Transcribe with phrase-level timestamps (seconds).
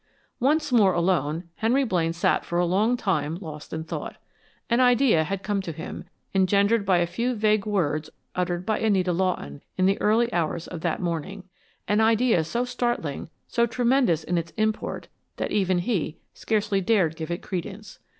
[0.39, 4.15] Once more alone, Henry Blaine sat for a long time lost in thought.
[4.67, 9.13] An idea had come to him, engendered by a few vague words uttered by Anita
[9.13, 11.43] Lawton in the early hours of that morning:
[11.87, 17.29] an idea so startling, so tremendous in its import, that even he scarcely dared give
[17.29, 17.99] it credence.